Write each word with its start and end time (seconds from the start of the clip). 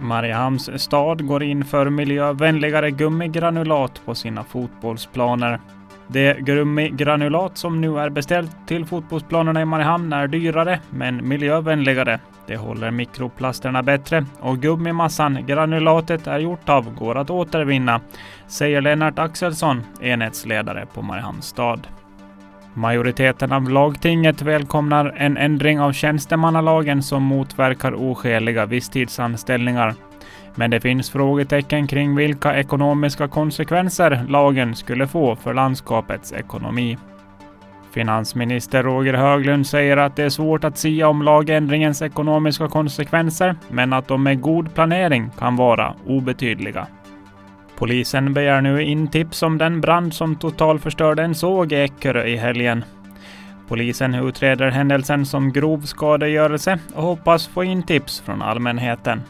Mariehamns 0.00 0.82
stad 0.82 1.26
går 1.26 1.42
in 1.42 1.64
för 1.64 1.90
miljövänligare 1.90 2.90
gummigranulat 2.90 4.00
på 4.04 4.14
sina 4.14 4.44
fotbollsplaner. 4.44 5.60
Det 6.06 6.40
gummigranulat 6.40 7.58
som 7.58 7.80
nu 7.80 7.98
är 7.98 8.10
beställt 8.10 8.56
till 8.66 8.86
fotbollsplanerna 8.86 9.62
i 9.62 9.64
Mariehamn 9.64 10.12
är 10.12 10.28
dyrare 10.28 10.80
men 10.90 11.28
miljövänligare. 11.28 12.20
Det 12.46 12.56
håller 12.56 12.90
mikroplasterna 12.90 13.82
bättre 13.82 14.24
och 14.40 14.58
gummimassan 14.58 15.46
granulatet 15.46 16.26
är 16.26 16.38
gjort 16.38 16.68
av 16.68 16.94
går 16.94 17.18
att 17.18 17.30
återvinna, 17.30 18.00
säger 18.46 18.80
Lennart 18.80 19.18
Axelsson, 19.18 19.82
enhetsledare 20.00 20.86
på 20.94 21.02
Mariehamns 21.02 21.46
stad. 21.46 21.86
Majoriteten 22.74 23.52
av 23.52 23.70
lagtinget 23.70 24.42
välkomnar 24.42 25.14
en 25.16 25.36
ändring 25.36 25.80
av 25.80 25.92
tjänstemannalagen 25.92 27.02
som 27.02 27.22
motverkar 27.22 28.10
oskäliga 28.10 28.66
visstidsanställningar. 28.66 29.94
Men 30.54 30.70
det 30.70 30.80
finns 30.80 31.10
frågetecken 31.10 31.86
kring 31.86 32.16
vilka 32.16 32.56
ekonomiska 32.56 33.28
konsekvenser 33.28 34.24
lagen 34.28 34.74
skulle 34.74 35.06
få 35.06 35.36
för 35.36 35.54
landskapets 35.54 36.32
ekonomi. 36.32 36.98
Finansminister 37.92 38.82
Roger 38.82 39.14
Höglund 39.14 39.66
säger 39.66 39.96
att 39.96 40.16
det 40.16 40.22
är 40.22 40.28
svårt 40.28 40.64
att 40.64 40.78
sia 40.78 41.08
om 41.08 41.22
lagändringens 41.22 42.02
ekonomiska 42.02 42.68
konsekvenser, 42.68 43.56
men 43.68 43.92
att 43.92 44.08
de 44.08 44.22
med 44.22 44.40
god 44.40 44.74
planering 44.74 45.30
kan 45.38 45.56
vara 45.56 45.94
obetydliga. 46.06 46.86
Polisen 47.80 48.34
begär 48.34 48.60
nu 48.60 48.82
in 48.82 49.08
tips 49.08 49.42
om 49.42 49.58
den 49.58 49.80
brand 49.80 50.14
som 50.14 50.36
totalförstörde 50.36 51.22
en 51.22 51.34
såg 51.34 51.72
i 51.72 51.76
Eckerö 51.76 52.24
i 52.24 52.36
helgen. 52.36 52.84
Polisen 53.68 54.14
utreder 54.14 54.70
händelsen 54.70 55.26
som 55.26 55.52
grov 55.52 55.80
skadegörelse 55.80 56.78
och 56.94 57.02
hoppas 57.02 57.48
få 57.48 57.64
in 57.64 57.82
tips 57.82 58.20
från 58.20 58.42
allmänheten. 58.42 59.22